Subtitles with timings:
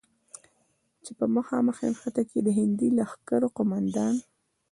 [1.03, 4.15] چې په مخامخ نښته کې د هندي لښکرو قوماندان،